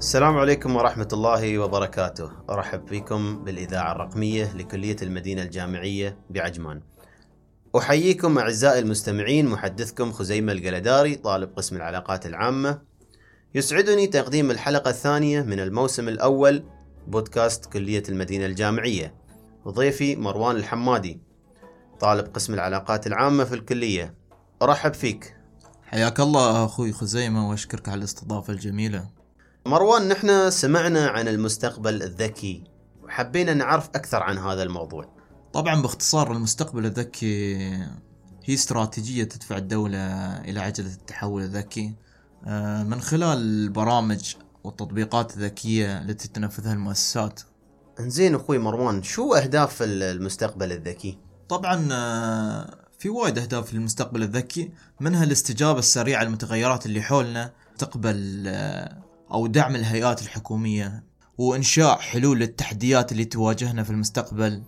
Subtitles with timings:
[0.00, 2.30] السلام عليكم ورحمة الله وبركاته.
[2.50, 6.80] أرحب فيكم بالإذاعة الرقمية لكلية المدينة الجامعية بعجمان.
[7.76, 12.80] أحييكم أعزائي المستمعين محدثكم خزيمة القلداري طالب قسم العلاقات العامة.
[13.54, 16.64] يسعدني تقديم الحلقة الثانية من الموسم الأول
[17.06, 19.14] بودكاست كلية المدينة الجامعية.
[19.68, 21.20] ضيفي مروان الحمادي
[22.00, 24.14] طالب قسم العلاقات العامة في الكلية.
[24.62, 25.36] أرحب فيك.
[25.82, 29.19] حياك الله أخوي خزيمة وأشكرك على الاستضافة الجميلة.
[29.66, 32.64] مروان نحن سمعنا عن المستقبل الذكي
[33.02, 35.08] وحبينا نعرف أكثر عن هذا الموضوع.
[35.52, 37.56] طبعا باختصار المستقبل الذكي
[38.44, 39.98] هي استراتيجية تدفع الدولة
[40.36, 41.94] إلى عجلة التحول الذكي.
[42.46, 47.40] آه، من خلال البرامج والتطبيقات الذكيه التي تنفذها المؤسسات.
[48.00, 55.24] انزين أخوي مروان شو أهداف المستقبل الذكي؟ طبعا آه، في وايد أهداف للمستقبل الذكي منها
[55.24, 58.44] الاستجابة السريعة للمتغيرات اللي حولنا تقبل
[59.32, 61.04] أو دعم الهيئات الحكومية
[61.38, 64.62] وإنشاء حلول للتحديات اللي تواجهنا في المستقبل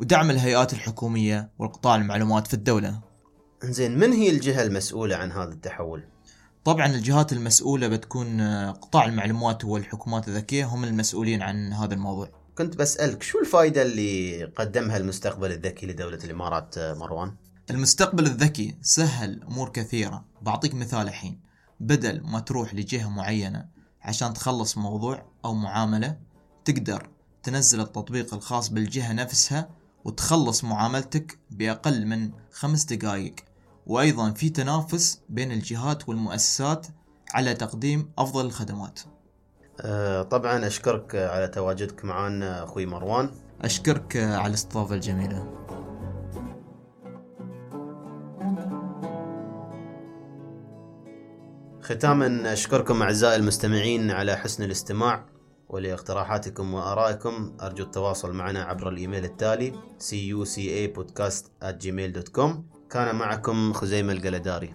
[0.00, 3.00] ودعم الهيئات الحكومية والقطاع المعلومات في الدولة
[3.64, 6.04] إنزين من هي الجهة المسؤولة عن هذا التحول؟
[6.64, 12.76] طبعا الجهات المسؤولة بتكون آه، قطاع المعلومات والحكومات الذكية هم المسؤولين عن هذا الموضوع كنت
[12.76, 17.34] بسألك شو الفائدة اللي قدمها المستقبل الذكي لدولة الإمارات آه، مروان؟
[17.70, 21.40] المستقبل الذكي سهل أمور كثيرة بعطيك مثال الحين
[21.80, 26.16] بدل ما تروح لجهة معينة عشان تخلص موضوع أو معاملة
[26.64, 27.08] تقدر
[27.42, 29.68] تنزل التطبيق الخاص بالجهة نفسها
[30.04, 33.34] وتخلص معاملتك بأقل من خمس دقائق
[33.86, 36.86] وأيضا في تنافس بين الجهات والمؤسسات
[37.34, 39.00] على تقديم أفضل الخدمات.
[39.80, 43.30] آه، طبعا أشكرك على تواجدك معنا أخوي مروان.
[43.60, 45.46] أشكرك على الاستضافة الجميلة.
[51.88, 55.26] ختاما أشكركم أعزائي المستمعين على حسن الاستماع
[55.68, 62.50] ولإقتراحاتكم وآرائكم أرجو التواصل معنا عبر الإيميل التالي cucapodcast@gmail.com
[62.90, 64.74] كان معكم خزيمة القلداري.